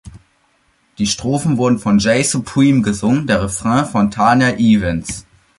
Die 0.97 1.05
Strophen 1.05 1.59
werden 1.59 1.77
von 1.77 1.99
Jay 1.99 2.23
Supreme 2.23 2.81
gesungen, 2.81 3.27
der 3.27 3.43
Refrain 3.43 3.85
von 3.85 4.09
Tania 4.09 4.49
Evans. 4.57 5.27